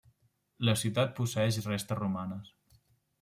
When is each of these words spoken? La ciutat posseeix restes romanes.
La 0.69 0.73
ciutat 0.83 1.13
posseeix 1.19 1.59
restes 1.67 1.99
romanes. 2.01 2.51